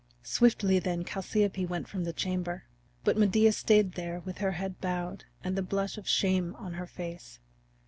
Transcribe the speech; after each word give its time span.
Swiftly 0.23 0.79
then 0.79 1.05
Chalciope 1.05 1.67
went 1.67 1.87
from 1.87 2.05
the 2.05 2.11
chamber. 2.11 2.63
But 3.03 3.17
Medea 3.17 3.51
stayed 3.51 3.91
there 3.91 4.19
with 4.21 4.39
her 4.39 4.53
head 4.53 4.81
bowed 4.81 5.25
and 5.43 5.55
the 5.55 5.61
blush 5.61 5.95
of 5.95 6.09
shame 6.09 6.55
on 6.55 6.73
her 6.73 6.87
face. 6.87 7.37